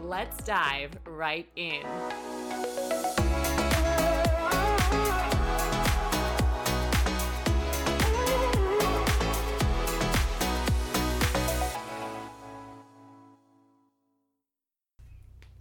[0.00, 1.82] let's dive right in.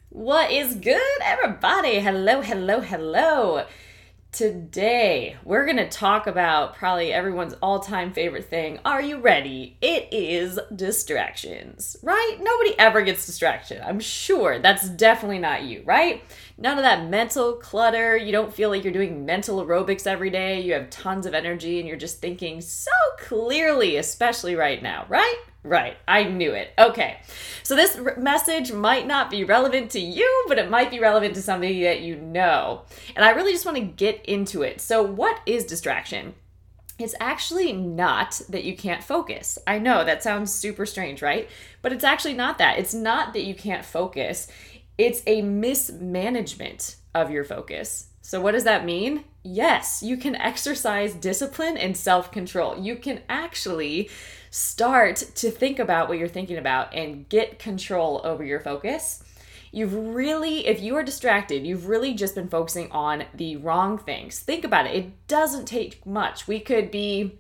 [0.10, 2.00] What is good, everybody?
[2.00, 3.66] Hello, hello, hello.
[4.34, 8.78] Today, we're going to talk about probably everyone's all time favorite thing.
[8.86, 9.78] Are you ready?
[9.82, 12.38] It is distractions, right?
[12.40, 13.82] Nobody ever gets distracted.
[13.82, 16.24] I'm sure that's definitely not you, right?
[16.58, 18.18] None of that mental clutter.
[18.18, 20.60] You don't feel like you're doing mental aerobics every day.
[20.62, 25.38] You have tons of energy and you're just thinking so clearly, especially right now, right?
[25.68, 26.70] Right, I knew it.
[26.80, 27.20] Okay,
[27.62, 31.36] so this r- message might not be relevant to you, but it might be relevant
[31.36, 32.84] to somebody that you know.
[33.18, 34.80] And I really just want to get into it.
[34.80, 36.36] So, what is distraction?
[36.98, 39.60] It's actually not that you can't focus.
[39.68, 41.50] I know that sounds super strange, right?
[41.82, 42.80] But it's actually not that.
[42.80, 44.48] It's not that you can't focus,
[44.98, 48.08] it's a mismanagement of your focus.
[48.22, 49.26] So, what does that mean?
[49.44, 52.78] Yes, you can exercise discipline and self control.
[52.78, 54.10] You can actually
[54.58, 59.24] start to think about what you're thinking about and get control over your focus.
[59.72, 64.40] You've really, if you are distracted, you've really just been focusing on the wrong things.
[64.40, 64.96] Think about it.
[64.96, 66.48] It doesn't take much.
[66.48, 67.38] We could be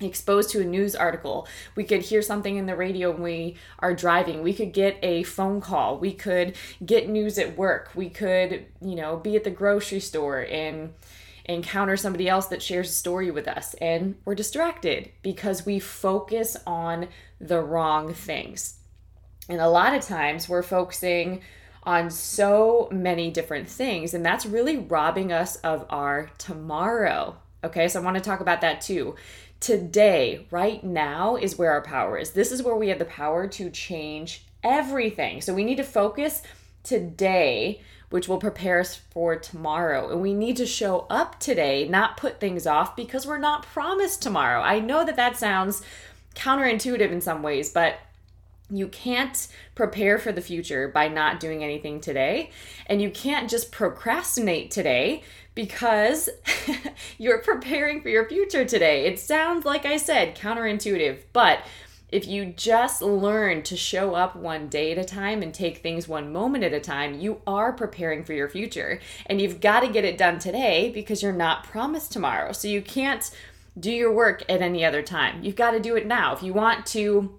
[0.00, 1.46] exposed to a news article.
[1.74, 4.42] We could hear something in the radio when we are driving.
[4.42, 5.98] We could get a phone call.
[5.98, 7.90] We could get news at work.
[7.94, 10.94] We could, you know, be at the grocery store and
[11.46, 16.56] encounter somebody else that shares a story with us and we're distracted because we focus
[16.66, 17.08] on
[17.40, 18.78] the wrong things.
[19.48, 21.40] And a lot of times we're focusing
[21.84, 27.36] on so many different things, and that's really robbing us of our tomorrow.
[27.62, 29.14] Okay, so I want to talk about that too.
[29.60, 32.32] Today, right now, is where our power is.
[32.32, 35.40] This is where we have the power to change everything.
[35.40, 36.42] So we need to focus
[36.82, 40.10] today which will prepare us for tomorrow.
[40.10, 44.22] And we need to show up today, not put things off because we're not promised
[44.22, 44.60] tomorrow.
[44.60, 45.82] I know that that sounds
[46.34, 47.98] counterintuitive in some ways, but
[48.70, 52.50] you can't prepare for the future by not doing anything today.
[52.86, 55.22] And you can't just procrastinate today
[55.54, 56.28] because
[57.18, 59.06] you're preparing for your future today.
[59.06, 61.60] It sounds, like I said, counterintuitive, but
[62.08, 66.06] if you just learn to show up one day at a time and take things
[66.06, 69.00] one moment at a time, you are preparing for your future.
[69.26, 72.52] And you've got to get it done today because you're not promised tomorrow.
[72.52, 73.28] So you can't
[73.78, 75.42] do your work at any other time.
[75.42, 76.32] You've got to do it now.
[76.34, 77.34] If you want to,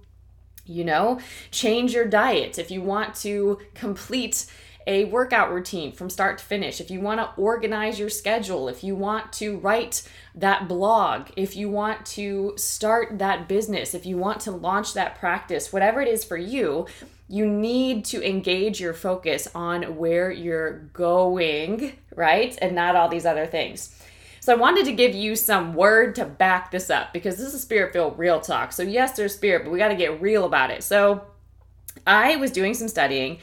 [0.66, 4.45] you know, change your diet, if you want to complete
[4.87, 8.83] a workout routine from start to finish, if you want to organize your schedule, if
[8.85, 14.17] you want to write that blog, if you want to start that business, if you
[14.17, 16.87] want to launch that practice, whatever it is for you,
[17.27, 22.57] you need to engage your focus on where you're going, right?
[22.61, 23.93] And not all these other things.
[24.39, 27.61] So I wanted to give you some word to back this up because this is
[27.61, 28.71] spirit filled real talk.
[28.71, 30.83] So yes, there's spirit, but we got to get real about it.
[30.83, 31.25] So
[32.05, 33.39] I was doing some studying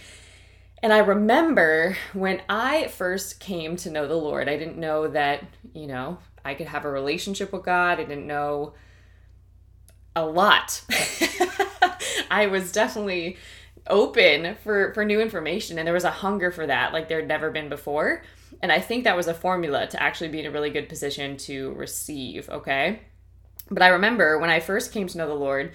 [0.84, 5.42] and I remember when I first came to know the Lord, I didn't know that,
[5.72, 7.98] you know, I could have a relationship with God.
[7.98, 8.74] I didn't know
[10.14, 10.82] a lot.
[12.30, 13.38] I was definitely
[13.86, 17.28] open for for new information and there was a hunger for that like there had
[17.28, 18.22] never been before.
[18.60, 21.38] And I think that was a formula to actually be in a really good position
[21.38, 23.00] to receive, okay?
[23.70, 25.72] But I remember when I first came to know the Lord,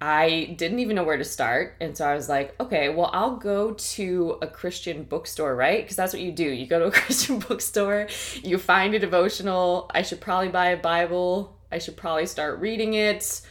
[0.00, 1.76] I didn't even know where to start.
[1.80, 5.82] And so I was like, okay, well, I'll go to a Christian bookstore, right?
[5.82, 6.44] Because that's what you do.
[6.44, 8.08] You go to a Christian bookstore,
[8.42, 9.90] you find a devotional.
[9.94, 11.58] I should probably buy a Bible.
[11.70, 13.42] I should probably start reading it.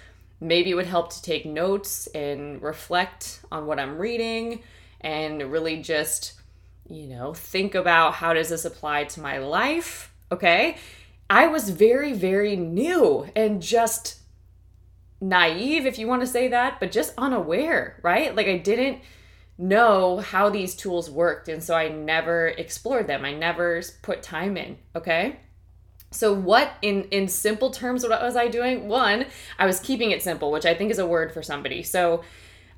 [0.41, 4.63] Maybe it would help to take notes and reflect on what I'm reading
[5.01, 6.33] and really just,
[6.89, 10.13] you know, think about how does this apply to my life?
[10.31, 10.77] Okay?
[11.29, 14.18] I was very, very new and just
[15.21, 18.35] naive, if you want to say that, but just unaware, right?
[18.35, 19.01] Like I didn't
[19.57, 21.49] know how these tools worked.
[21.49, 23.25] And so I never explored them.
[23.25, 24.77] I never put time in.
[24.95, 25.39] Okay.
[26.11, 28.87] So what in in simple terms what was I doing?
[28.87, 29.25] One,
[29.59, 31.83] I was keeping it simple, which I think is a word for somebody.
[31.83, 32.23] So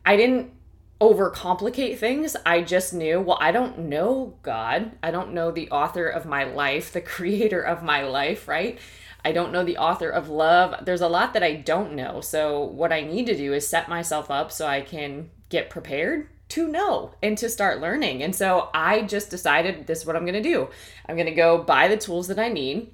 [0.05, 0.51] I didn't
[0.99, 2.35] overcomplicate things.
[2.45, 4.91] I just knew, well, I don't know God.
[5.01, 8.79] I don't know the author of my life, the creator of my life, right?
[9.23, 10.85] I don't know the author of love.
[10.85, 12.21] There's a lot that I don't know.
[12.21, 16.27] So, what I need to do is set myself up so I can get prepared
[16.49, 18.23] to know and to start learning.
[18.23, 20.69] And so, I just decided this is what I'm going to do.
[21.07, 22.91] I'm going to go buy the tools that I need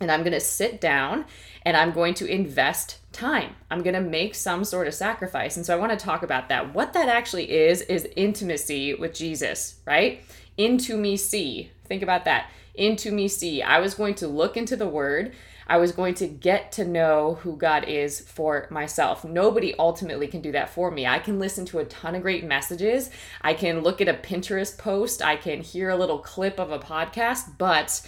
[0.00, 1.26] and I'm going to sit down
[1.62, 3.54] and I'm going to invest time.
[3.70, 5.56] I'm going to make some sort of sacrifice.
[5.56, 6.74] And so I want to talk about that.
[6.74, 10.24] What that actually is, is intimacy with Jesus, right?
[10.56, 11.70] Into me see.
[11.84, 12.50] Think about that.
[12.74, 13.62] Into me see.
[13.62, 15.34] I was going to look into the word.
[15.70, 19.24] I was going to get to know who God is for myself.
[19.24, 21.06] Nobody ultimately can do that for me.
[21.06, 23.08] I can listen to a ton of great messages.
[23.40, 25.22] I can look at a Pinterest post.
[25.22, 28.02] I can hear a little clip of a podcast, but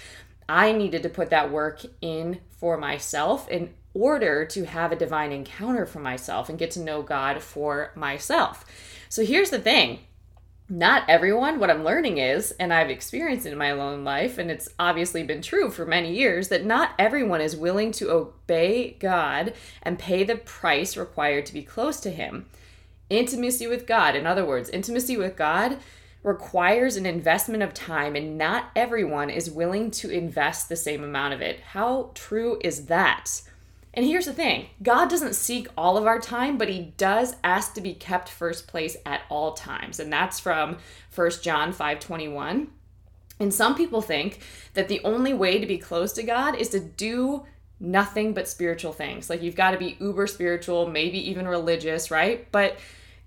[0.48, 5.30] I needed to put that work in for myself in order to have a divine
[5.30, 8.64] encounter for myself and get to know God for myself.
[9.08, 10.00] So here's the thing
[10.72, 14.70] not everyone, what I'm learning is, and I've experienced in my own life, and it's
[14.78, 19.52] obviously been true for many years, that not everyone is willing to obey God
[19.82, 22.46] and pay the price required to be close to Him.
[23.10, 25.76] Intimacy with God, in other words, intimacy with God
[26.22, 31.34] requires an investment of time, and not everyone is willing to invest the same amount
[31.34, 31.60] of it.
[31.60, 33.42] How true is that?
[33.94, 37.74] And here's the thing God doesn't seek all of our time, but He does ask
[37.74, 40.00] to be kept first place at all times.
[40.00, 40.78] And that's from
[41.14, 42.68] 1 John 5 21.
[43.40, 44.40] And some people think
[44.74, 47.44] that the only way to be close to God is to do
[47.80, 49.28] nothing but spiritual things.
[49.28, 52.50] Like you've got to be uber spiritual, maybe even religious, right?
[52.52, 52.78] But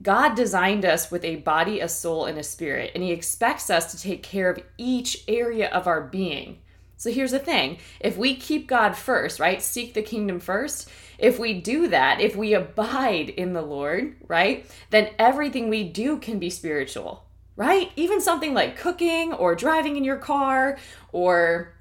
[0.02, 3.92] God designed us with a body, a soul, and a spirit, and He expects us
[3.92, 6.60] to take care of each area of our being.
[6.98, 9.62] So here's the thing if we keep God first, right?
[9.62, 10.90] Seek the kingdom first.
[11.18, 14.66] If we do that, if we abide in the Lord, right?
[14.90, 17.24] Then everything we do can be spiritual,
[17.56, 17.92] right?
[17.96, 20.78] Even something like cooking or driving in your car
[21.12, 21.74] or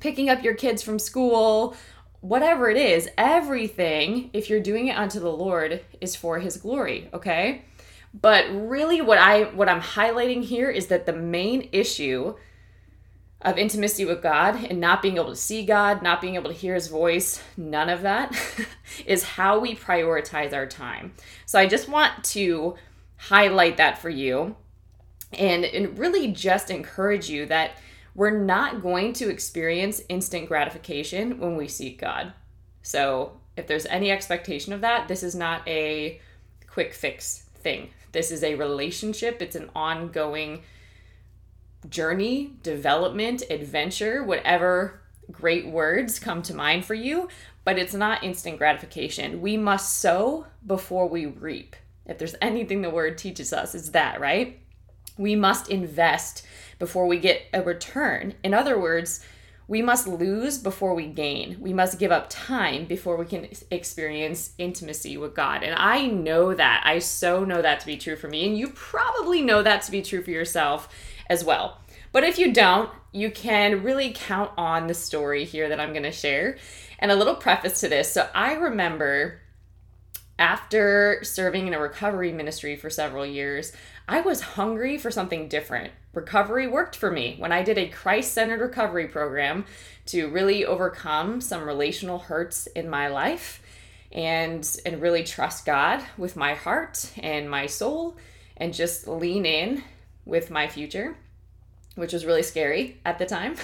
[0.00, 1.76] picking up your kids from school
[2.20, 7.08] whatever it is, everything, if you're doing it unto the Lord, is for his glory,
[7.14, 7.64] okay?
[8.12, 12.34] But really what I what I'm highlighting here is that the main issue
[13.46, 16.56] of intimacy with God and not being able to see God, not being able to
[16.56, 18.36] hear his voice, none of that
[19.06, 21.12] is how we prioritize our time.
[21.46, 22.74] So I just want to
[23.16, 24.56] highlight that for you
[25.32, 27.76] and, and really just encourage you that
[28.16, 32.32] we're not going to experience instant gratification when we seek God.
[32.82, 36.20] So, if there's any expectation of that, this is not a
[36.66, 37.90] quick fix thing.
[38.12, 40.62] This is a relationship, it's an ongoing
[41.88, 45.00] journey, development, adventure, whatever
[45.30, 47.28] great words come to mind for you,
[47.64, 49.40] but it's not instant gratification.
[49.40, 51.76] We must sow before we reap.
[52.06, 54.60] If there's anything the word teaches us, it's that, right?
[55.18, 56.46] We must invest
[56.78, 58.34] before we get a return.
[58.44, 59.24] In other words,
[59.68, 61.56] we must lose before we gain.
[61.58, 65.64] We must give up time before we can experience intimacy with God.
[65.64, 66.82] And I know that.
[66.84, 68.46] I so know that to be true for me.
[68.46, 70.88] And you probably know that to be true for yourself
[71.28, 71.80] as well.
[72.12, 76.02] But if you don't, you can really count on the story here that I'm going
[76.02, 76.58] to share.
[76.98, 78.10] And a little preface to this.
[78.12, 79.40] So I remember
[80.38, 83.72] after serving in a recovery ministry for several years,
[84.08, 85.92] I was hungry for something different.
[86.12, 89.64] Recovery worked for me when I did a Christ centered recovery program
[90.06, 93.62] to really overcome some relational hurts in my life
[94.12, 98.16] and and really trust God with my heart and my soul
[98.56, 99.82] and just lean in
[100.26, 101.16] with my future
[101.96, 103.56] which was really scary at the time.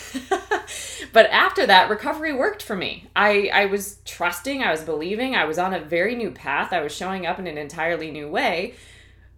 [1.13, 3.09] but after that, recovery worked for me.
[3.15, 6.81] I, I was trusting, I was believing, I was on a very new path, I
[6.81, 8.75] was showing up in an entirely new way.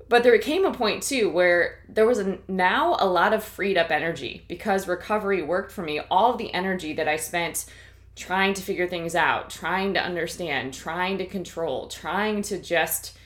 [0.09, 3.77] But there came a point too where there was a, now a lot of freed
[3.77, 5.99] up energy because recovery worked for me.
[6.11, 7.67] All the energy that I spent
[8.15, 13.19] trying to figure things out, trying to understand, trying to control, trying to just,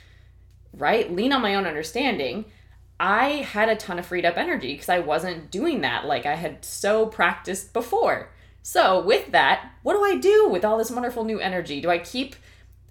[0.72, 2.46] right, lean on my own understanding.
[3.00, 6.34] I had a ton of freed up energy because I wasn't doing that like I
[6.34, 8.30] had so practiced before.
[8.62, 11.80] So, with that, what do I do with all this wonderful new energy?
[11.80, 12.36] Do I keep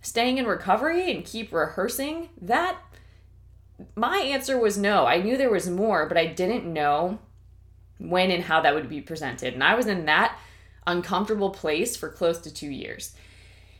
[0.01, 2.77] staying in recovery and keep rehearsing that?
[3.95, 5.05] my answer was no.
[5.05, 7.19] I knew there was more, but I didn't know
[7.99, 9.53] when and how that would be presented.
[9.53, 10.37] And I was in that
[10.85, 13.15] uncomfortable place for close to two years.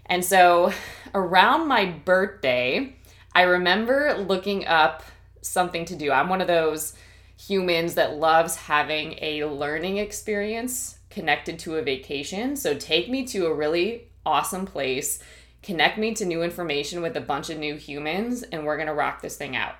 [0.05, 0.71] And so
[1.13, 2.95] around my birthday,
[3.33, 5.03] I remember looking up
[5.41, 6.11] something to do.
[6.11, 6.93] I'm one of those
[7.37, 12.55] humans that loves having a learning experience connected to a vacation.
[12.55, 15.23] So take me to a really awesome place
[15.67, 18.93] connect me to new information with a bunch of new humans and we're going to
[18.93, 19.75] rock this thing out.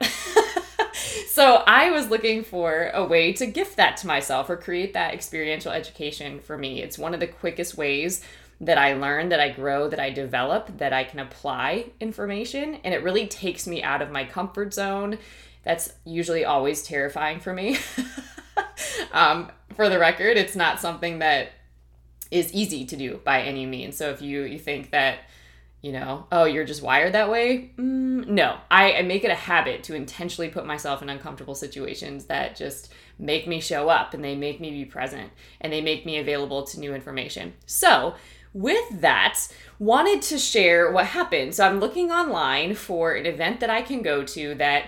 [1.30, 5.14] so I was looking for a way to gift that to myself or create that
[5.14, 6.82] experiential education for me.
[6.82, 8.22] It's one of the quickest ways
[8.60, 12.80] that I learn, that I grow, that I develop, that I can apply information.
[12.84, 15.20] And it really takes me out of my comfort zone.
[15.68, 17.78] That's usually always terrifying for me.
[19.12, 21.50] um, for the record, it's not something that
[22.32, 23.98] is easy to do by any means.
[23.98, 25.20] So if you you think that
[25.82, 27.72] you know, oh, you're just wired that way.
[27.78, 32.26] Mm, no, I, I make it a habit to intentionally put myself in uncomfortable situations
[32.26, 36.06] that just make me show up and they make me be present and they make
[36.06, 37.54] me available to new information.
[37.66, 38.16] So,
[38.54, 39.38] with that,
[39.80, 41.56] wanted to share what happened.
[41.56, 44.86] So, I'm looking online for an event that I can go to that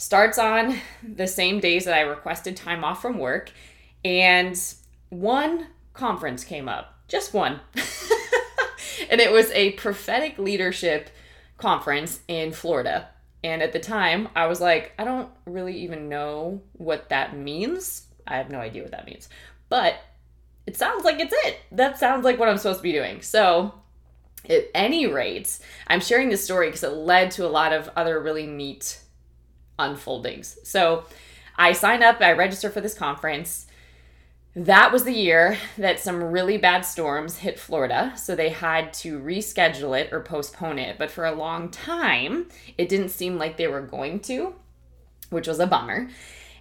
[0.00, 3.52] starts on the same days that I requested time off from work,
[4.02, 4.58] and
[5.10, 7.60] one conference came up, just one.
[9.10, 11.10] and it was a prophetic leadership
[11.58, 13.10] conference in Florida.
[13.44, 18.06] And at the time, I was like, I don't really even know what that means.
[18.26, 19.28] I have no idea what that means.
[19.68, 19.96] But
[20.66, 21.58] it sounds like it's it.
[21.72, 23.20] That sounds like what I'm supposed to be doing.
[23.20, 23.74] So,
[24.48, 28.18] at any rate, I'm sharing this story because it led to a lot of other
[28.18, 28.98] really neat
[29.80, 30.56] unfoldings.
[30.64, 31.04] So,
[31.56, 33.66] I sign up, I register for this conference
[34.56, 39.20] that was the year that some really bad storms hit Florida, so they had to
[39.20, 40.98] reschedule it or postpone it.
[40.98, 44.54] But for a long time, it didn't seem like they were going to,
[45.30, 46.08] which was a bummer.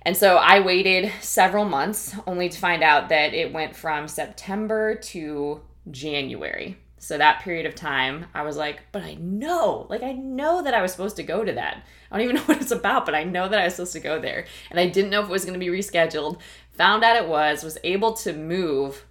[0.03, 4.93] And so I waited several months only to find out that it went from September
[4.95, 6.77] to January.
[6.99, 10.73] So that period of time, I was like, but I know, like, I know that
[10.73, 11.85] I was supposed to go to that.
[12.11, 13.99] I don't even know what it's about, but I know that I was supposed to
[13.99, 14.45] go there.
[14.69, 16.39] And I didn't know if it was going to be rescheduled.
[16.73, 19.05] Found out it was, was able to move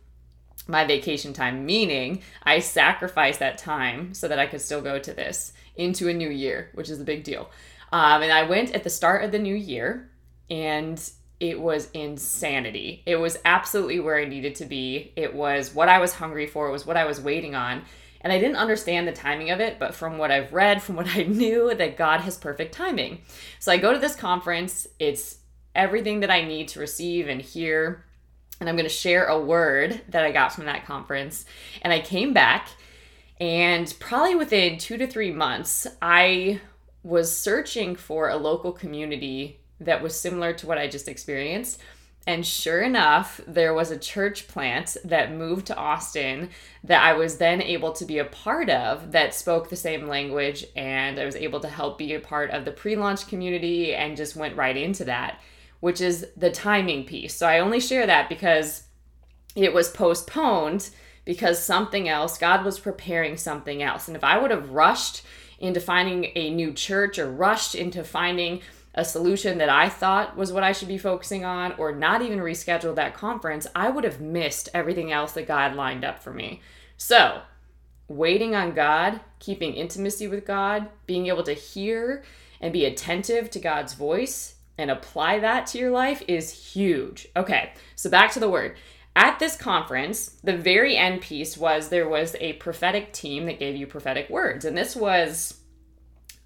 [0.69, 5.13] my vacation time, meaning I sacrificed that time so that I could still go to
[5.15, 7.51] this into a new year, which is a big deal.
[7.91, 10.11] Um, and I went at the start of the new year,
[10.51, 13.03] and it was insanity.
[13.07, 15.13] It was absolutely where I needed to be.
[15.15, 17.83] It was what I was hungry for, it was what I was waiting on.
[18.21, 21.17] And I didn't understand the timing of it, but from what I've read, from what
[21.17, 23.23] I knew, that God has perfect timing.
[23.59, 25.39] So I go to this conference, it's
[25.75, 28.05] everything that I need to receive and hear.
[28.61, 31.45] And I'm going to share a word that I got from that conference.
[31.83, 32.69] And I came back,
[33.41, 36.61] and probably within two to three months, I
[37.05, 41.81] was searching for a local community that was similar to what I just experienced.
[42.27, 46.51] And sure enough, there was a church plant that moved to Austin
[46.85, 50.67] that I was then able to be a part of that spoke the same language.
[50.77, 54.15] And I was able to help be a part of the pre launch community and
[54.15, 55.41] just went right into that,
[55.81, 57.35] which is the timing piece.
[57.35, 58.83] So I only share that because
[59.57, 60.91] it was postponed
[61.25, 64.07] because something else, God was preparing something else.
[64.07, 65.23] And if I would have rushed
[65.59, 68.61] into finding a new church or rushed into finding
[68.95, 72.39] a solution that I thought was what I should be focusing on, or not even
[72.39, 76.61] reschedule that conference, I would have missed everything else that God lined up for me.
[76.97, 77.43] So,
[78.09, 82.25] waiting on God, keeping intimacy with God, being able to hear
[82.61, 87.29] and be attentive to God's voice and apply that to your life is huge.
[87.37, 88.77] Okay, so back to the word.
[89.15, 93.75] At this conference, the very end piece was there was a prophetic team that gave
[93.75, 94.65] you prophetic words.
[94.65, 95.58] And this was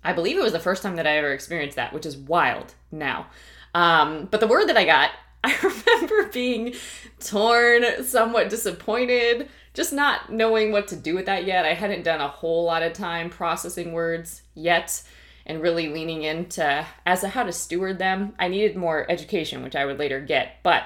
[0.05, 2.75] I believe it was the first time that I ever experienced that, which is wild
[2.91, 3.27] now.
[3.75, 5.11] Um, but the word that I got,
[5.45, 6.75] I remember being
[7.21, 11.65] torn, somewhat disappointed, just not knowing what to do with that yet.
[11.65, 15.03] I hadn't done a whole lot of time processing words yet
[15.47, 18.35] and really leaning into as to how to steward them.
[18.39, 20.59] I needed more education, which I would later get.
[20.63, 20.85] But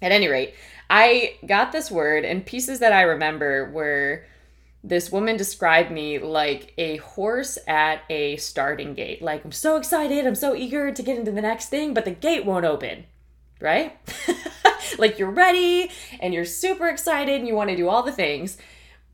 [0.00, 0.54] at any rate,
[0.88, 4.24] I got this word, and pieces that I remember were
[4.84, 9.22] this woman described me like a horse at a starting gate.
[9.22, 12.10] Like, I'm so excited, I'm so eager to get into the next thing, but the
[12.10, 13.04] gate won't open,
[13.60, 13.96] right?
[14.98, 18.58] like, you're ready and you're super excited and you want to do all the things,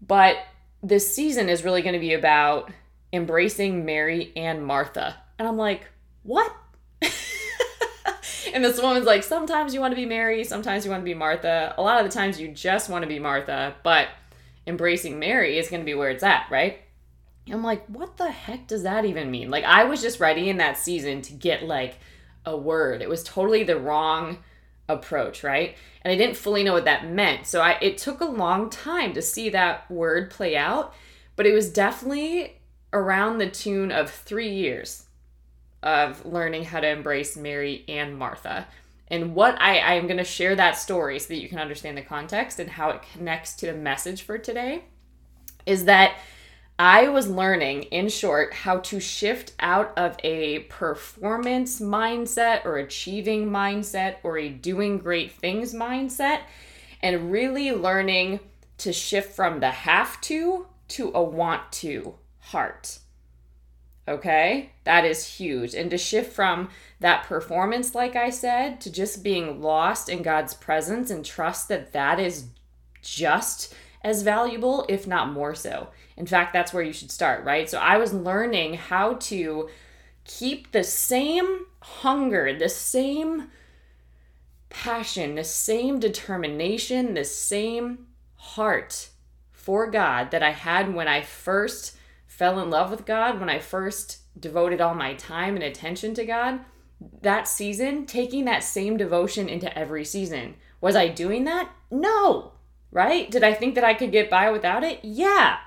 [0.05, 0.39] but
[0.83, 2.73] this season is really going to be about
[3.13, 5.17] embracing Mary and Martha.
[5.39, 5.87] And I'm like,
[6.25, 6.53] what?
[8.53, 11.15] and this woman's like, sometimes you want to be Mary, sometimes you want to be
[11.15, 11.77] Martha.
[11.79, 14.09] A lot of the times you just want to be Martha, but
[14.71, 16.79] embracing Mary is going to be where it's at, right?
[17.51, 19.51] I'm like, what the heck does that even mean?
[19.51, 21.99] Like, I was just ready in that season to get like
[22.47, 23.03] a word.
[23.03, 24.39] It was totally the wrong
[24.89, 25.77] approach, right?
[26.03, 27.47] And I didn't fully know what that meant.
[27.47, 30.95] So I it took a long time to see that word play out,
[31.37, 32.61] but it was definitely
[32.93, 35.07] around the tune of 3 years
[35.83, 38.67] of learning how to embrace Mary and Martha.
[39.11, 42.03] And what I, I'm going to share that story so that you can understand the
[42.03, 44.85] context and how it connects to the message for today
[45.67, 46.17] is that
[46.79, 53.51] I was learning, in short, how to shift out of a performance mindset or achieving
[53.51, 56.41] mindset or a doing great things mindset
[57.03, 58.41] and really learning
[58.79, 63.01] to shift from the have to to a want to heart.
[64.11, 64.71] Okay?
[64.85, 65.75] That is huge.
[65.75, 70.53] And to shift from that performance, like I said, to just being lost in God's
[70.53, 72.47] presence and trust that that is
[73.01, 75.89] just as valuable, if not more so.
[76.17, 77.71] In fact, that's where you should start, right?
[77.71, 79.69] So I was learning how to
[80.25, 83.49] keep the same hunger, the same
[84.69, 89.11] passion, the same determination, the same heart
[89.51, 91.97] for God that I had when I first
[92.41, 96.27] fell in love with God, when I first devoted all my time and attention to
[96.27, 96.61] God.
[97.23, 100.57] That season, taking that same devotion into every season.
[100.81, 101.71] Was I doing that?
[101.91, 102.55] No
[102.91, 103.31] right?
[103.31, 105.01] Did I think that I could get by without it?
[105.03, 105.59] Yeah.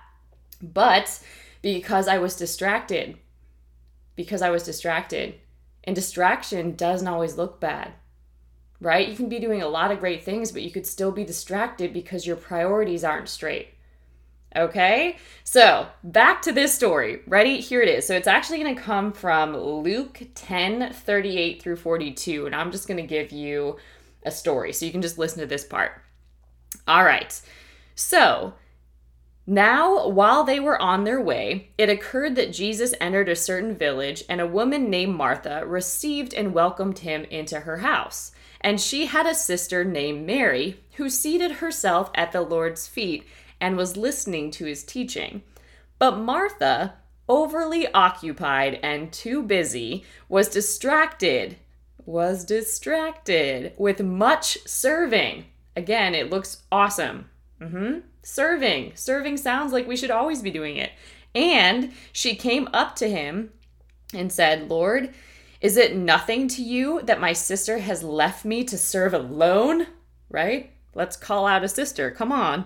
[0.61, 1.21] But
[1.61, 3.17] because I was distracted,
[4.15, 5.35] because I was distracted,
[5.83, 7.93] and distraction doesn't always look bad,
[8.79, 9.07] right?
[9.07, 11.93] You can be doing a lot of great things, but you could still be distracted
[11.93, 13.69] because your priorities aren't straight.
[14.55, 17.21] Okay, so back to this story.
[17.25, 17.59] Ready?
[17.59, 18.05] Here it is.
[18.05, 22.87] So it's actually going to come from Luke 10 38 through 42, and I'm just
[22.87, 23.77] going to give you
[24.25, 26.01] a story so you can just listen to this part.
[26.87, 27.39] All right.
[27.95, 28.53] So,
[29.45, 34.23] now, while they were on their way, it occurred that Jesus entered a certain village,
[34.29, 38.31] and a woman named Martha received and welcomed him into her house.
[38.61, 43.25] And she had a sister named Mary, who seated herself at the Lord's feet
[43.59, 45.43] and was listening to his teaching.
[45.99, 46.95] But Martha,
[47.29, 51.57] overly occupied and too busy, was distracted,
[52.05, 55.45] was distracted with much serving.
[55.75, 57.29] Again, it looks awesome.
[57.61, 57.99] Mm-hmm.
[58.21, 58.91] Serving.
[58.95, 60.91] Serving sounds like we should always be doing it.
[61.33, 63.51] And she came up to him
[64.13, 65.13] and said, Lord,
[65.61, 69.87] is it nothing to you that my sister has left me to serve alone?
[70.29, 70.71] Right?
[70.93, 72.11] Let's call out a sister.
[72.11, 72.65] Come on.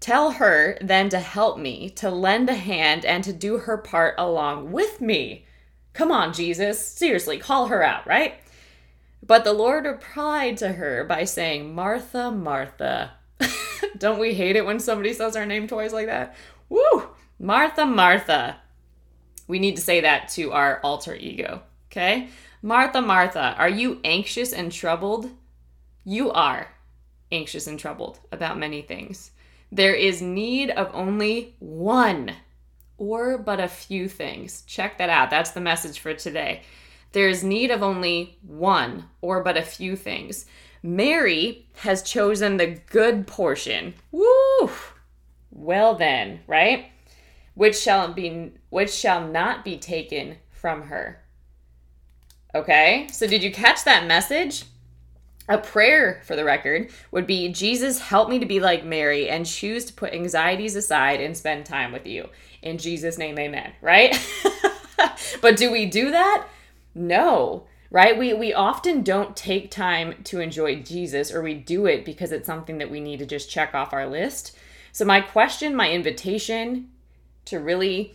[0.00, 4.14] Tell her then to help me, to lend a hand, and to do her part
[4.18, 5.46] along with me.
[5.94, 6.86] Come on, Jesus.
[6.86, 8.34] Seriously, call her out, right?
[9.26, 13.12] But the Lord replied to her by saying, Martha, Martha.
[13.98, 16.36] Don't we hate it when somebody says our name twice like that?
[16.68, 17.08] Woo!
[17.38, 18.56] Martha, Martha.
[19.46, 22.28] We need to say that to our alter ego, okay?
[22.60, 25.30] Martha, Martha, are you anxious and troubled?
[26.04, 26.68] You are
[27.30, 29.30] anxious and troubled about many things.
[29.74, 32.32] There is need of only one
[32.96, 34.62] or but a few things.
[34.68, 35.30] Check that out.
[35.30, 36.62] That's the message for today.
[37.10, 40.46] There is need of only one or but a few things.
[40.80, 43.94] Mary has chosen the good portion.
[44.12, 44.70] Woo!
[45.50, 46.86] Well then, right?
[47.54, 51.20] Which shall be which shall not be taken from her.
[52.54, 53.08] Okay?
[53.10, 54.66] So did you catch that message?
[55.48, 59.44] A prayer for the record would be Jesus, help me to be like Mary and
[59.44, 62.28] choose to put anxieties aside and spend time with you.
[62.62, 63.72] In Jesus' name, amen.
[63.82, 64.16] Right?
[65.42, 66.46] but do we do that?
[66.94, 68.16] No, right?
[68.16, 72.46] We we often don't take time to enjoy Jesus or we do it because it's
[72.46, 74.56] something that we need to just check off our list.
[74.92, 76.88] So my question, my invitation
[77.46, 78.14] to really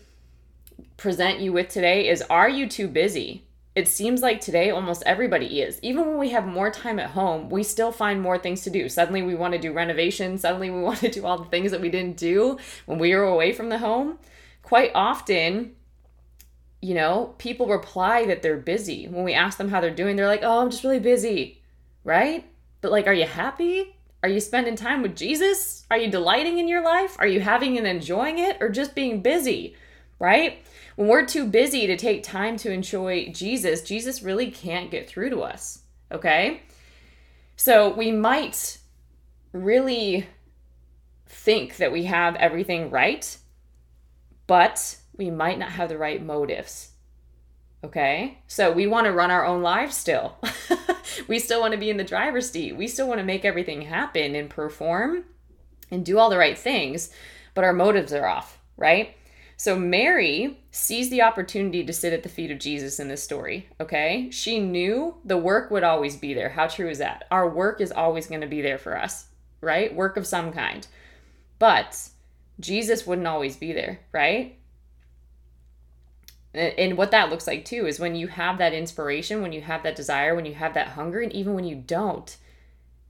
[0.97, 3.43] present you with today is are you too busy?
[3.79, 5.79] It seems like today almost everybody is.
[5.81, 8.89] Even when we have more time at home, we still find more things to do.
[8.89, 11.79] Suddenly we want to do renovations, suddenly we want to do all the things that
[11.79, 14.19] we didn't do when we were away from the home.
[14.63, 15.75] Quite often,
[16.81, 19.07] you know, people reply that they're busy.
[19.07, 21.61] When we ask them how they're doing, they're like, oh, I'm just really busy,
[22.03, 22.45] right?
[22.81, 23.95] But like, are you happy?
[24.23, 25.85] Are you spending time with Jesus?
[25.89, 27.15] Are you delighting in your life?
[27.17, 29.77] Are you having and enjoying it or just being busy,
[30.19, 30.63] right?
[30.95, 35.29] When we're too busy to take time to enjoy Jesus, Jesus really can't get through
[35.31, 36.61] to us, okay?
[37.55, 38.77] So we might
[39.53, 40.27] really
[41.25, 43.37] think that we have everything right,
[44.47, 46.91] but we might not have the right motives.
[47.83, 48.39] Okay?
[48.47, 50.37] So we want to run our own lives still.
[51.27, 52.75] we still want to be in the driver's seat.
[52.75, 55.25] We still want to make everything happen and perform
[55.91, 57.09] and do all the right things,
[57.53, 59.15] but our motives are off, right?
[59.59, 63.67] So Mary sees the opportunity to sit at the feet of Jesus in this story,
[63.81, 64.29] okay?
[64.31, 66.47] She knew the work would always be there.
[66.47, 67.25] How true is that?
[67.29, 69.27] Our work is always going to be there for us,
[69.59, 69.93] right?
[69.93, 70.87] Work of some kind.
[71.59, 72.07] But
[72.61, 74.55] Jesus wouldn't always be there, right?
[76.53, 79.83] and what that looks like too is when you have that inspiration when you have
[79.83, 82.37] that desire when you have that hunger and even when you don't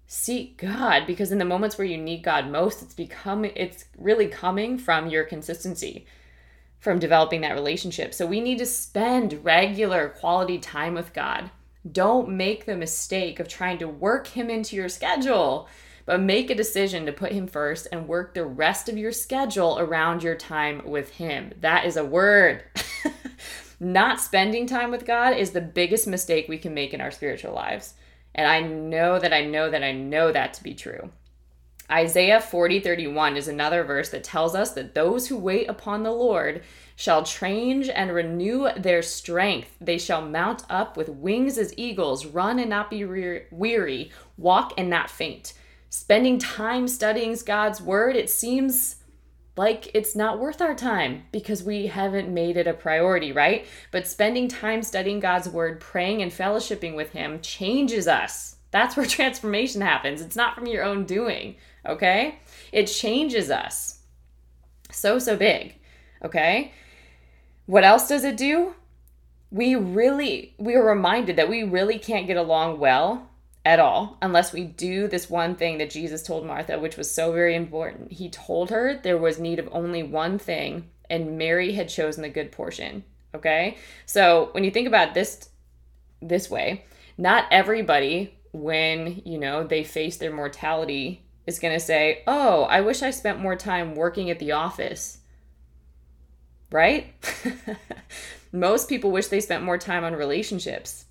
[0.07, 4.27] seek god because in the moments where you need god most it's become it's really
[4.27, 6.05] coming from your consistency
[6.79, 8.13] from developing that relationship.
[8.13, 11.51] So we need to spend regular quality time with God.
[11.89, 15.67] Don't make the mistake of trying to work Him into your schedule,
[16.05, 19.77] but make a decision to put Him first and work the rest of your schedule
[19.79, 21.53] around your time with Him.
[21.61, 22.63] That is a word.
[23.79, 27.53] Not spending time with God is the biggest mistake we can make in our spiritual
[27.53, 27.93] lives.
[28.35, 31.11] And I know that I know that I know that to be true.
[31.91, 36.11] Isaiah 40 31 is another verse that tells us that those who wait upon the
[36.11, 36.63] Lord
[36.95, 39.75] shall change and renew their strength.
[39.79, 44.89] They shall mount up with wings as eagles, run and not be weary, walk and
[44.89, 45.53] not faint.
[45.89, 48.97] Spending time studying God's word, it seems
[49.59, 53.65] like it's not worth our time because we haven't made it a priority, right?
[53.91, 58.55] But spending time studying God's word, praying and fellowshipping with Him changes us.
[58.71, 60.21] That's where transformation happens.
[60.21, 62.39] It's not from your own doing, okay?
[62.71, 63.99] It changes us.
[64.91, 65.75] So, so big,
[66.23, 66.73] okay?
[67.65, 68.73] What else does it do?
[69.51, 73.29] We really, we are reminded that we really can't get along well
[73.65, 77.31] at all unless we do this one thing that Jesus told Martha, which was so
[77.31, 78.11] very important.
[78.11, 82.29] He told her there was need of only one thing, and Mary had chosen the
[82.29, 83.03] good portion.
[83.35, 83.77] Okay?
[84.05, 85.49] So when you think about this
[86.21, 86.85] this way,
[87.17, 93.01] not everybody, when you know they face their mortality, is gonna say, Oh, I wish
[93.01, 95.17] I spent more time working at the office.
[96.71, 97.13] Right?
[98.53, 101.05] Most people wish they spent more time on relationships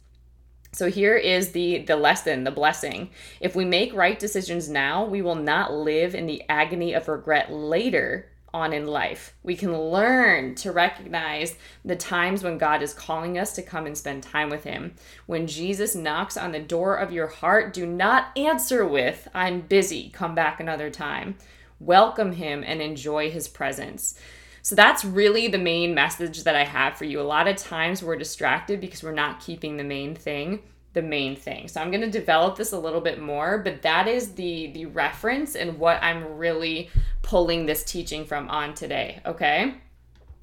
[0.72, 3.10] so here is the the lesson, the blessing.
[3.40, 7.52] If we make right decisions now, we will not live in the agony of regret
[7.52, 9.34] later on in life.
[9.42, 13.96] We can learn to recognize the times when God is calling us to come and
[13.96, 14.94] spend time with Him.
[15.26, 20.10] When Jesus knocks on the door of your heart, do not answer with, I'm busy,
[20.10, 21.36] come back another time.
[21.80, 24.18] Welcome Him and enjoy His presence.
[24.62, 27.20] So that's really the main message that I have for you.
[27.20, 30.62] A lot of times we're distracted because we're not keeping the main thing
[30.98, 31.68] the main thing.
[31.68, 34.86] So I'm going to develop this a little bit more, but that is the the
[34.86, 36.90] reference and what I'm really
[37.22, 39.74] pulling this teaching from on today, okay?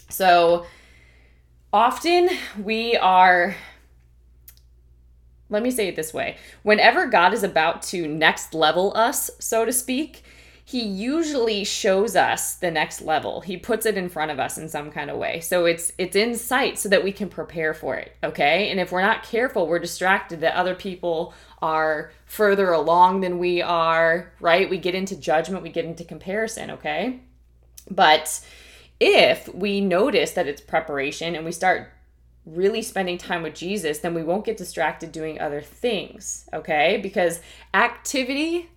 [0.09, 0.65] So
[1.73, 2.29] often
[2.63, 3.53] we are
[5.49, 6.37] let me say it this way.
[6.63, 10.23] Whenever God is about to next level us, so to speak,
[10.67, 13.41] he usually shows us the next level.
[13.41, 15.39] He puts it in front of us in some kind of way.
[15.39, 18.71] So it's it's in sight so that we can prepare for it, okay?
[18.71, 23.61] And if we're not careful, we're distracted that other people are further along than we
[23.61, 24.67] are, right?
[24.67, 27.19] We get into judgment, we get into comparison, okay?
[27.91, 28.43] But
[28.99, 31.91] if we notice that it's preparation and we start
[32.43, 36.99] really spending time with Jesus, then we won't get distracted doing other things, okay?
[37.01, 37.39] Because
[37.73, 38.69] activity,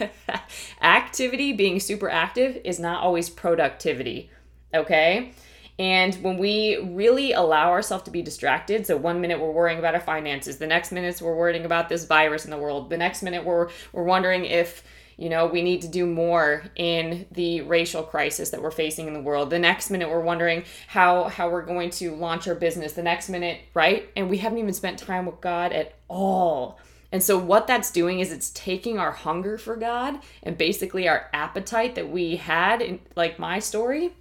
[0.82, 4.30] activity, being super active, is not always productivity,
[4.74, 5.32] okay?
[5.78, 9.94] And when we really allow ourselves to be distracted, so one minute we're worrying about
[9.94, 13.22] our finances, the next minute we're worrying about this virus in the world, the next
[13.22, 14.82] minute we're, we're wondering if
[15.18, 19.14] you know, we need to do more in the racial crisis that we're facing in
[19.14, 19.50] the world.
[19.50, 22.92] The next minute we're wondering how how we're going to launch our business.
[22.92, 24.08] The next minute, right?
[24.16, 26.78] And we haven't even spent time with God at all.
[27.10, 31.30] And so what that's doing is it's taking our hunger for God and basically our
[31.32, 34.12] appetite that we had in like my story,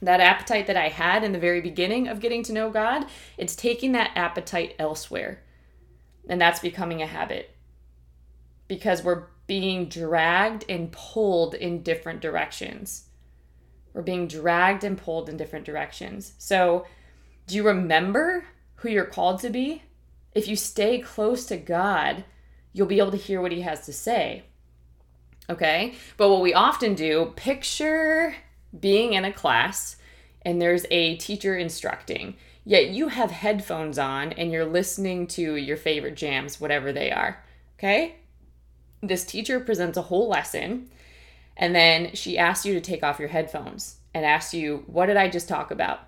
[0.00, 3.56] that appetite that I had in the very beginning of getting to know God, it's
[3.56, 5.42] taking that appetite elsewhere.
[6.28, 7.56] And that's becoming a habit.
[8.68, 13.08] Because we're being dragged and pulled in different directions.
[13.92, 16.34] We're being dragged and pulled in different directions.
[16.38, 16.86] So,
[17.48, 18.44] do you remember
[18.76, 19.82] who you're called to be?
[20.34, 22.24] If you stay close to God,
[22.72, 24.44] you'll be able to hear what He has to say.
[25.48, 25.94] Okay?
[26.16, 28.34] But what we often do, picture
[28.78, 29.96] being in a class
[30.42, 35.76] and there's a teacher instructing, yet you have headphones on and you're listening to your
[35.76, 37.42] favorite jams, whatever they are.
[37.78, 38.16] Okay?
[39.02, 40.90] this teacher presents a whole lesson
[41.56, 45.16] and then she asks you to take off your headphones and asks you, What did
[45.16, 46.00] I just talk about?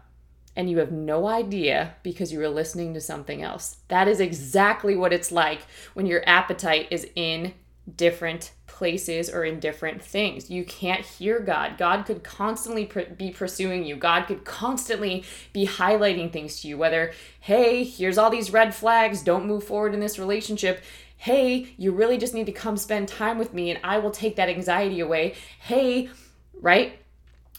[0.55, 3.79] And you have no idea because you were listening to something else.
[3.89, 5.61] That is exactly what it's like
[5.95, 7.55] when your appetite is in
[7.97, 10.51] different places or in different things.
[10.51, 11.79] You can't hear God.
[11.79, 13.97] God could constantly pr- be pursuing you.
[13.97, 19.23] God could constantly be highlighting things to you, whether, hey, here's all these red flags,
[19.23, 20.83] don't move forward in this relationship
[21.23, 24.35] hey, you really just need to come spend time with me and I will take
[24.35, 25.37] that anxiety away.
[25.61, 26.11] Hey,
[26.53, 26.99] right?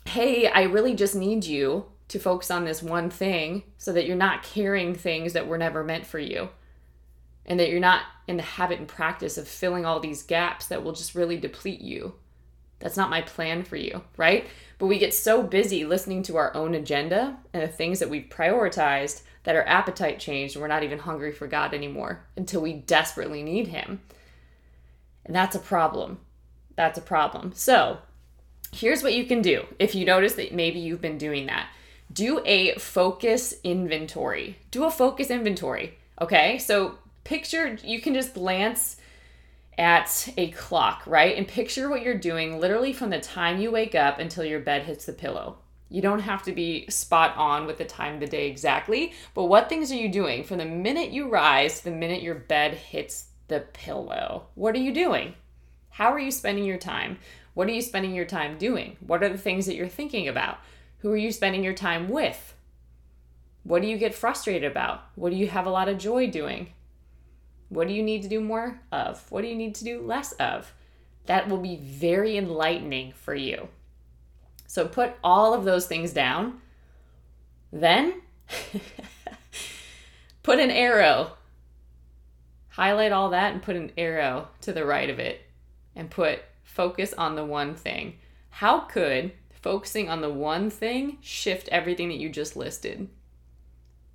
[0.03, 4.15] Hey, I really just need you to focus on this one thing so that you're
[4.15, 6.47] not carrying things that were never meant for you.
[7.43, 10.83] And that you're not in the habit and practice of filling all these gaps that
[10.83, 12.13] will just really deplete you.
[12.79, 14.45] That's not my plan for you, right?
[14.77, 18.29] But we get so busy listening to our own agenda and the things that we've
[18.29, 22.73] prioritized that our appetite changed and we're not even hungry for God anymore until we
[22.73, 24.01] desperately need Him.
[25.25, 26.19] And that's a problem.
[26.75, 27.53] That's a problem.
[27.55, 27.97] So,
[28.71, 31.69] here's what you can do if you notice that maybe you've been doing that
[32.13, 34.57] do a focus inventory.
[34.71, 35.97] Do a focus inventory.
[36.21, 36.57] Okay.
[36.59, 38.97] So, picture, you can just glance
[39.77, 41.35] at a clock, right?
[41.35, 44.83] And picture what you're doing literally from the time you wake up until your bed
[44.83, 45.57] hits the pillow.
[45.89, 49.45] You don't have to be spot on with the time of the day exactly, but
[49.45, 52.73] what things are you doing from the minute you rise to the minute your bed
[52.73, 54.47] hits the pillow?
[54.55, 55.35] What are you doing?
[55.89, 57.19] How are you spending your time?
[57.53, 58.97] What are you spending your time doing?
[59.05, 60.57] What are the things that you're thinking about?
[61.03, 62.55] Who are you spending your time with?
[63.63, 65.03] What do you get frustrated about?
[65.15, 66.69] What do you have a lot of joy doing?
[67.67, 69.29] What do you need to do more of?
[69.29, 70.73] What do you need to do less of?
[71.25, 73.67] That will be very enlightening for you.
[74.65, 76.61] So put all of those things down.
[77.73, 78.21] Then
[80.43, 81.33] put an arrow.
[82.69, 85.41] Highlight all that and put an arrow to the right of it
[85.97, 88.19] and put focus on the one thing.
[88.51, 93.09] How could focusing on the one thing shift everything that you just listed?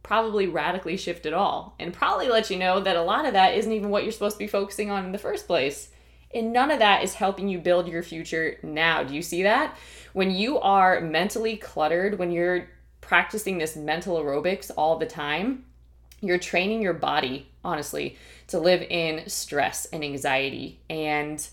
[0.08, 3.54] probably radically shift it all and probably let you know that a lot of that
[3.54, 5.90] isn't even what you're supposed to be focusing on in the first place.
[6.34, 9.02] And none of that is helping you build your future now.
[9.02, 9.76] Do you see that?
[10.14, 12.70] When you are mentally cluttered, when you're
[13.02, 15.66] practicing this mental aerobics all the time,
[16.22, 21.46] you're training your body, honestly, to live in stress and anxiety and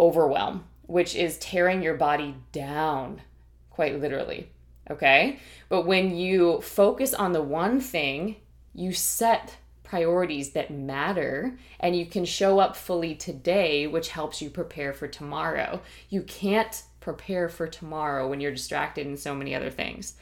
[0.00, 3.22] overwhelm, which is tearing your body down,
[3.70, 4.50] quite literally
[4.90, 5.38] okay?
[5.68, 8.36] But when you focus on the one thing,
[8.74, 14.50] you set priorities that matter and you can show up fully today, which helps you
[14.50, 15.80] prepare for tomorrow.
[16.08, 20.14] You can't prepare for tomorrow when you're distracted in so many other things.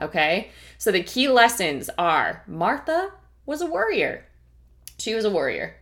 [0.00, 0.50] Okay?
[0.78, 3.12] So the key lessons are Martha
[3.44, 4.24] was a worrier.
[4.98, 5.76] She was a warrior.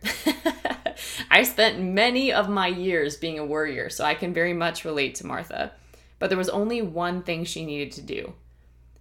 [1.31, 5.15] I spent many of my years being a warrior, so I can very much relate
[5.15, 5.71] to Martha.
[6.19, 8.33] But there was only one thing she needed to do.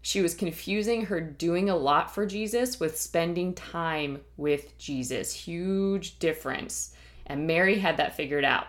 [0.02, 5.32] She was confusing her doing a lot for Jesus with spending time with Jesus.
[5.32, 6.94] Huge difference.
[7.26, 8.68] And Mary had that figured out.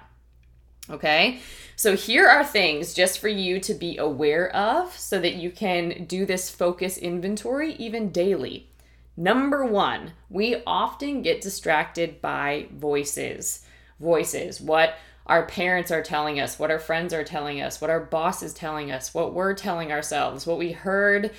[0.90, 1.42] Okay,
[1.76, 6.06] so here are things just for you to be aware of so that you can
[6.06, 8.70] do this focus inventory even daily.
[9.20, 13.66] Number one, we often get distracted by voices.
[14.00, 14.62] Voices.
[14.62, 18.44] What our parents are telling us, what our friends are telling us, what our boss
[18.44, 21.32] is telling us, what we're telling ourselves, what we heard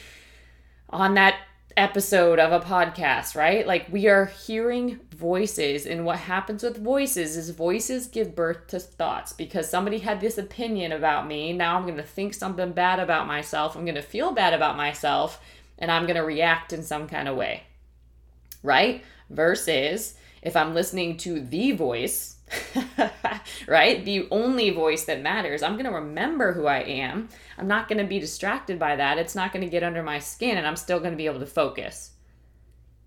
[0.90, 1.36] on that
[1.76, 3.64] episode of a podcast, right?
[3.64, 8.80] Like we are hearing voices, and what happens with voices is voices give birth to
[8.80, 11.52] thoughts because somebody had this opinion about me.
[11.52, 13.76] Now I'm going to think something bad about myself.
[13.76, 15.40] I'm going to feel bad about myself,
[15.78, 17.62] and I'm going to react in some kind of way,
[18.62, 19.04] right?
[19.30, 22.36] Versus if I'm listening to the voice,
[23.66, 24.04] right?
[24.04, 25.62] The only voice that matters.
[25.62, 27.28] I'm going to remember who I am.
[27.58, 29.18] I'm not going to be distracted by that.
[29.18, 31.40] It's not going to get under my skin, and I'm still going to be able
[31.40, 32.12] to focus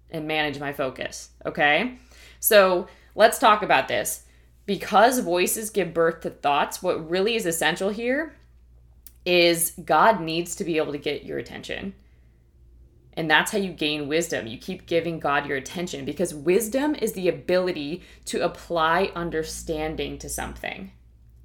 [0.10, 1.30] and manage my focus.
[1.46, 1.98] Okay?
[2.40, 4.26] So let's talk about this.
[4.66, 8.36] Because voices give birth to thoughts, what really is essential here
[9.26, 11.94] is God needs to be able to get your attention.
[13.22, 14.48] And that's how you gain wisdom.
[14.48, 20.28] You keep giving God your attention because wisdom is the ability to apply understanding to
[20.28, 20.92] something.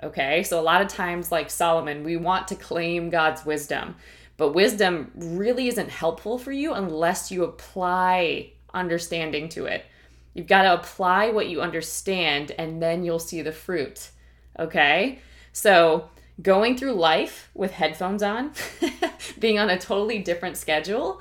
[0.02, 3.96] Okay, so a lot of times, like Solomon, we want to claim God's wisdom,
[4.38, 9.84] but wisdom really isn't helpful for you unless you apply understanding to it.
[10.32, 14.12] You've got to apply what you understand and then you'll see the fruit.
[14.58, 15.18] Okay,
[15.52, 16.08] so
[16.40, 18.52] going through life with headphones on,
[19.38, 21.20] being on a totally different schedule,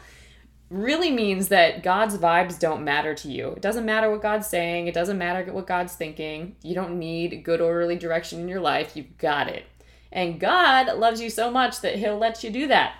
[0.69, 3.49] really means that God's vibes don't matter to you.
[3.49, 6.56] It doesn't matter what God's saying, it doesn't matter what God's thinking.
[6.63, 8.95] You don't need good, orderly direction in your life.
[8.95, 9.65] You've got it.
[10.12, 12.95] And God loves you so much that He'll let you do that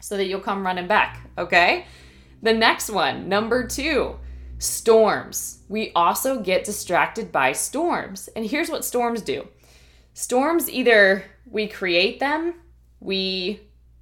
[0.00, 1.86] so that you'll come running back, okay?
[2.42, 4.16] The next one, number two,
[4.58, 5.60] storms.
[5.68, 8.28] We also get distracted by storms.
[8.34, 9.46] And here's what storms do
[10.14, 12.54] storms either we create them,
[13.00, 13.60] we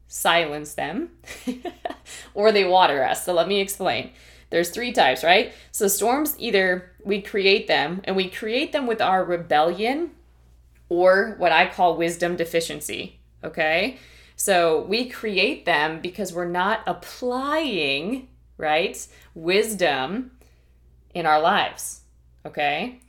[0.08, 1.10] silence them,
[2.34, 3.24] or they water us.
[3.24, 4.10] So let me explain.
[4.50, 5.52] There's three types, right?
[5.70, 10.12] So storms either we create them and we create them with our rebellion
[10.88, 13.98] or what I call wisdom deficiency, okay?
[14.36, 20.30] So we create them because we're not applying, right, wisdom
[21.12, 22.00] in our lives,
[22.46, 23.00] okay?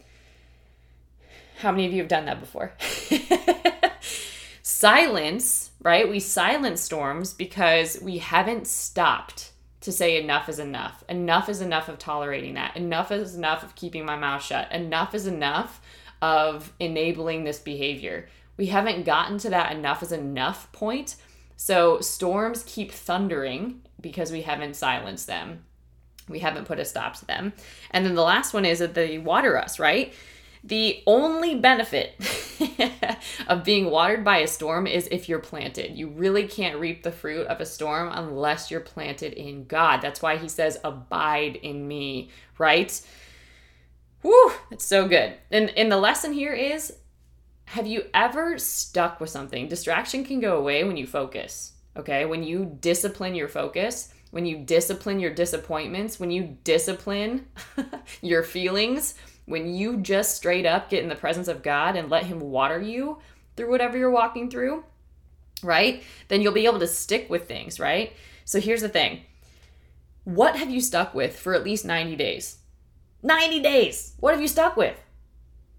[1.59, 2.73] How many of you have done that before?
[4.61, 6.09] Silence, right?
[6.09, 11.03] We silence storms because we haven't stopped to say enough is enough.
[11.07, 12.75] Enough is enough of tolerating that.
[12.75, 14.71] Enough is enough of keeping my mouth shut.
[14.71, 15.81] Enough is enough
[16.21, 18.27] of enabling this behavior.
[18.57, 21.15] We haven't gotten to that enough is enough point.
[21.55, 25.63] So storms keep thundering because we haven't silenced them.
[26.27, 27.53] We haven't put a stop to them.
[27.91, 30.13] And then the last one is that they water us, right?
[30.63, 32.15] The only benefit
[33.47, 35.97] of being watered by a storm is if you're planted.
[35.97, 40.01] You really can't reap the fruit of a storm unless you're planted in God.
[40.01, 43.01] That's why he says, Abide in me, right?
[44.21, 45.35] Whew, it's so good.
[45.49, 46.93] And, and the lesson here is
[47.65, 49.67] have you ever stuck with something?
[49.67, 52.25] Distraction can go away when you focus, okay?
[52.25, 57.45] When you discipline your focus, when you discipline your disappointments, when you discipline
[58.21, 59.13] your feelings,
[59.49, 62.79] when you just straight up get in the presence of God and let Him water
[62.79, 63.17] you
[63.57, 64.83] through whatever you're walking through,
[65.63, 66.03] right?
[66.27, 68.13] Then you'll be able to stick with things, right?
[68.45, 69.21] So here's the thing
[70.23, 72.57] what have you stuck with for at least 90 days?
[73.23, 74.13] 90 days!
[74.19, 74.97] What have you stuck with?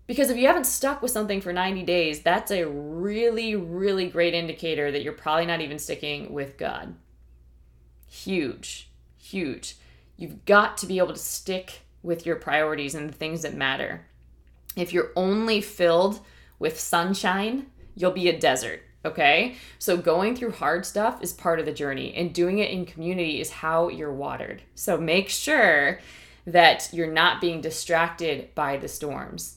[0.06, 4.34] Because if you haven't stuck with something for 90 days, that's a really, really great
[4.34, 6.96] indicator that you're probably not even sticking with God.
[8.08, 9.76] Huge, huge.
[10.16, 14.06] You've got to be able to stick with your priorities and the things that matter.
[14.76, 16.20] If you're only filled
[16.58, 18.82] with sunshine, you'll be a desert.
[19.04, 19.56] Okay.
[19.78, 23.40] So going through hard stuff is part of the journey, and doing it in community
[23.40, 24.62] is how you're watered.
[24.74, 26.00] So make sure
[26.46, 29.56] that you're not being distracted by the storms.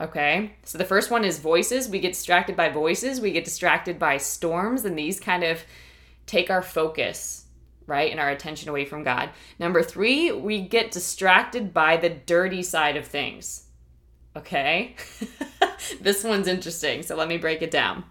[0.00, 0.54] Okay.
[0.64, 1.88] So the first one is voices.
[1.88, 5.62] We get distracted by voices, we get distracted by storms, and these kind of
[6.26, 7.39] take our focus
[7.90, 8.10] right?
[8.10, 9.30] And our attention away from God.
[9.58, 13.64] Number three, we get distracted by the dirty side of things.
[14.36, 14.94] Okay?
[16.00, 18.04] this one's interesting, so let me break it down.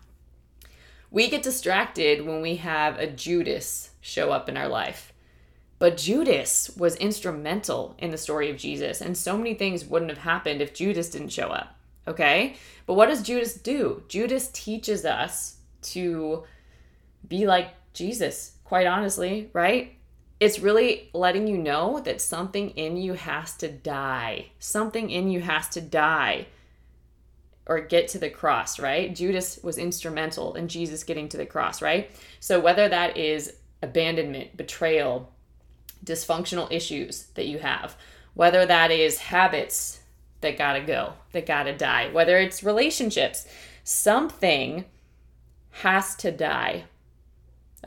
[1.09, 5.13] We get distracted when we have a Judas show up in our life.
[5.79, 10.19] But Judas was instrumental in the story of Jesus, and so many things wouldn't have
[10.19, 11.75] happened if Judas didn't show up.
[12.05, 12.57] Okay?
[12.85, 14.03] But what does Judas do?
[14.09, 16.43] Judas teaches us to
[17.27, 19.95] be like Jesus, quite honestly, right?
[20.39, 24.51] It's really letting you know that something in you has to die.
[24.59, 26.45] Something in you has to die
[27.65, 29.13] or get to the cross, right?
[29.13, 32.11] Judas was instrumental in Jesus getting to the cross, right?
[32.39, 35.31] So whether that is abandonment, betrayal,
[36.05, 37.97] dysfunctional issues that you have,
[38.35, 39.99] whether that is habits
[40.41, 43.47] that gotta go, that gotta die, whether it's relationships,
[43.83, 44.85] something
[45.71, 46.83] has to die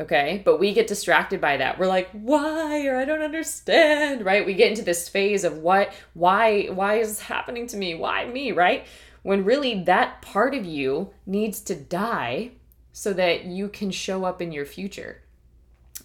[0.00, 0.42] Okay.
[0.44, 1.78] But we get distracted by that.
[1.78, 2.87] We're like, why?
[2.87, 4.46] Or I don't understand, right?
[4.46, 7.94] We get into this phase of what, why, why is this happening to me?
[7.94, 8.87] Why me, right?
[9.22, 12.52] When really that part of you needs to die
[12.92, 15.22] so that you can show up in your future.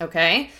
[0.01, 0.51] Okay.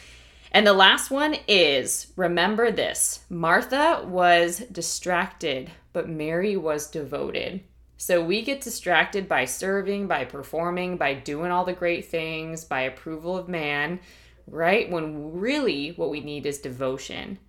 [0.51, 7.63] And the last one is remember this Martha was distracted, but Mary was devoted.
[7.97, 12.81] So we get distracted by serving, by performing, by doing all the great things, by
[12.81, 13.99] approval of man,
[14.45, 14.89] right?
[14.89, 17.39] When really what we need is devotion.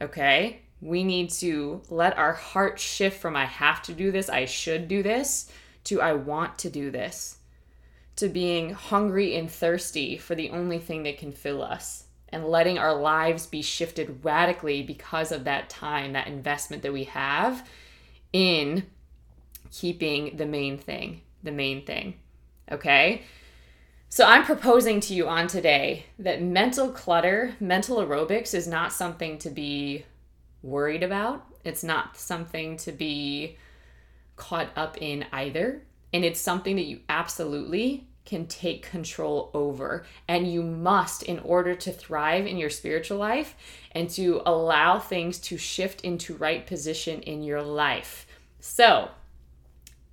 [0.00, 0.60] Okay?
[0.82, 4.86] We need to let our heart shift from I have to do this, I should
[4.86, 5.50] do this,
[5.84, 7.38] to I want to do this,
[8.16, 12.78] to being hungry and thirsty for the only thing that can fill us, and letting
[12.78, 17.66] our lives be shifted radically because of that time, that investment that we have
[18.32, 18.86] in
[19.70, 22.14] keeping the main thing, the main thing.
[22.70, 23.22] Okay?
[24.08, 29.38] So I'm proposing to you on today that mental clutter, mental aerobics is not something
[29.38, 30.04] to be
[30.62, 31.46] worried about.
[31.64, 33.56] It's not something to be
[34.36, 35.82] caught up in either.
[36.12, 40.04] And it's something that you absolutely can take control over.
[40.28, 43.56] And you must, in order to thrive in your spiritual life
[43.92, 48.26] and to allow things to shift into right position in your life.
[48.60, 49.10] So,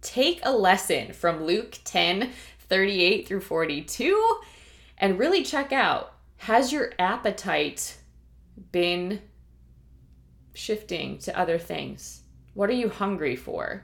[0.01, 2.31] take a lesson from Luke 10
[2.69, 4.39] 38 through 42
[4.97, 7.97] and really check out has your appetite
[8.71, 9.21] been
[10.53, 12.23] shifting to other things?
[12.53, 13.83] What are you hungry for?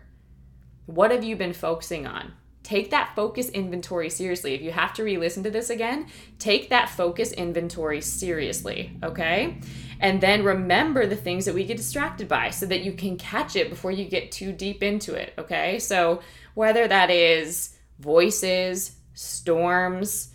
[0.85, 2.33] What have you been focusing on?
[2.63, 4.53] Take that focus inventory seriously.
[4.53, 6.07] If you have to re listen to this again,
[6.39, 9.57] take that focus inventory seriously, okay?
[9.99, 13.57] And then remember the things that we get distracted by so that you can catch
[13.57, 15.77] it before you get too deep into it, okay?
[15.79, 16.21] So,
[16.53, 20.29] whether that is voices, storms,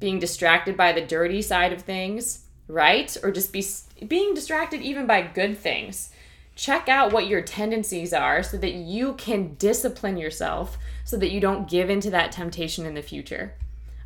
[0.00, 3.14] being distracted by the dirty side of things, right?
[3.22, 3.64] Or just be
[4.06, 6.10] being distracted even by good things.
[6.56, 11.40] Check out what your tendencies are so that you can discipline yourself so that you
[11.40, 13.54] don't give into that temptation in the future.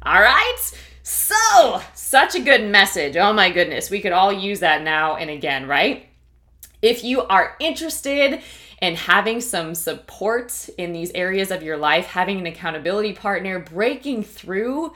[0.03, 0.57] All right?
[1.03, 3.17] So, such a good message.
[3.17, 3.91] Oh my goodness.
[3.91, 6.07] We could all use that now and again, right?
[6.81, 8.43] If you are interested
[8.81, 14.23] in having some support in these areas of your life, having an accountability partner, breaking
[14.23, 14.93] through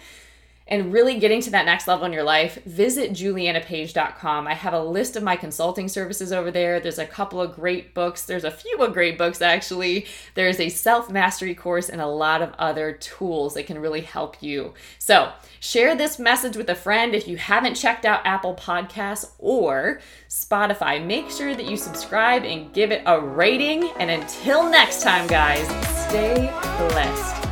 [0.73, 4.47] and really getting to that next level in your life, visit julianapage.com.
[4.47, 6.81] I have a list of my consulting services over there.
[6.81, 8.25] There's a couple of great books.
[8.25, 10.07] There's a few of great books, actually.
[10.33, 14.43] There's a self mastery course and a lot of other tools that can really help
[14.43, 14.73] you.
[14.99, 17.14] So, share this message with a friend.
[17.14, 20.01] If you haven't checked out Apple Podcasts or
[20.31, 23.91] Spotify, make sure that you subscribe and give it a rating.
[23.99, 25.66] And until next time, guys,
[26.09, 26.51] stay
[26.89, 27.52] blessed.